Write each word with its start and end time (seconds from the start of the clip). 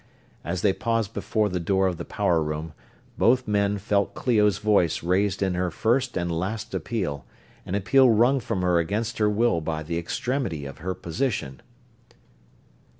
As 0.43 0.63
they 0.63 0.73
paused 0.73 1.13
before 1.13 1.47
the 1.47 1.59
door 1.59 1.85
of 1.85 1.97
the 1.97 2.05
power 2.05 2.41
room, 2.41 2.73
both 3.19 3.47
men 3.47 3.77
felt 3.77 4.15
Clio's 4.15 4.57
voice 4.57 5.03
raised 5.03 5.43
in 5.43 5.53
her 5.53 5.69
first 5.69 6.17
and 6.17 6.31
last 6.31 6.73
appeal, 6.73 7.23
an 7.67 7.75
appeal 7.75 8.09
wrung 8.09 8.39
from 8.39 8.63
her 8.63 8.79
against 8.79 9.19
her 9.19 9.29
will 9.29 9.61
by 9.61 9.83
the 9.83 9.99
extremity 9.99 10.65
of 10.65 10.79
her 10.79 10.95
position. 10.95 11.61